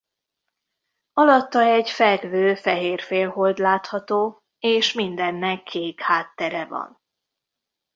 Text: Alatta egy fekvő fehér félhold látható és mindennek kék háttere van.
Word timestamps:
Alatta 1.13 1.59
egy 1.61 1.89
fekvő 1.89 2.55
fehér 2.55 3.01
félhold 3.01 3.57
látható 3.57 4.43
és 4.59 4.93
mindennek 4.93 5.63
kék 5.63 6.01
háttere 6.01 6.65
van. 6.65 6.99